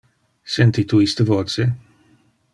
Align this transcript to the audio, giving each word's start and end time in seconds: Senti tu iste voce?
Senti 0.53 0.85
tu 0.93 1.03
iste 1.05 1.27
voce? 1.29 1.69